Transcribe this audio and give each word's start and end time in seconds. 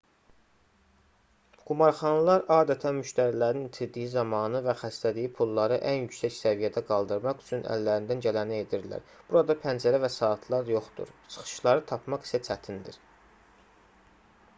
qumarxanalar 1.65 2.45
adətən 2.55 2.95
müştərilərin 2.99 3.67
itirdiyi 3.67 4.07
zamanı 4.15 4.61
və 4.69 4.73
xərclədiyi 4.81 5.31
pulları 5.41 5.77
ən 5.91 5.99
yüksək 6.07 6.33
səviyyəyə 6.47 6.83
qaldırmaq 6.89 7.45
üçün 7.47 7.69
əllərindən 7.77 8.25
gələni 8.29 8.61
edirlər 8.65 9.05
burada 9.31 9.59
pəncərə 9.69 10.01
və 10.09 10.13
saatlar 10.19 10.73
yoxdur 10.77 11.13
çıxışları 11.35 11.85
tapmaq 11.95 12.27
isə 12.31 12.43
çətindir 12.51 12.99